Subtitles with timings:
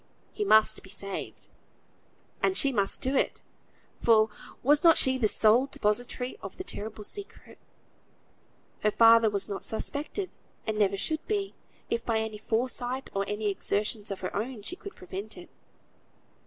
[0.33, 1.47] He must be saved.
[2.41, 3.43] And she must do it;
[3.99, 4.31] for
[4.63, 7.59] was not she the sole depository of the terrible secret?
[8.79, 10.31] Her father was not suspected;
[10.65, 11.53] and never should be,
[11.91, 15.51] if by any foresight or any exertions of her own she could prevent it.